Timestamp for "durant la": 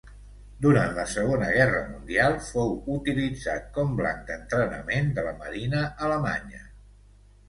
0.65-1.03